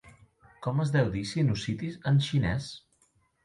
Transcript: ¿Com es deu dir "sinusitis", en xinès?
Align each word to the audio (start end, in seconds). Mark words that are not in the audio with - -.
¿Com 0.67 0.81
es 0.83 0.93
deu 0.95 1.11
dir 1.17 1.21
"sinusitis", 1.33 2.01
en 2.13 2.21
xinès? 2.33 2.75